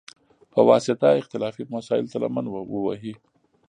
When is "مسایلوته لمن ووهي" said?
1.75-3.13